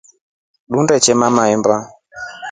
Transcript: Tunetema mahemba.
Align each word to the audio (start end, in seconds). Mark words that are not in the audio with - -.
Tunetema 0.67 1.25
mahemba. 1.35 1.75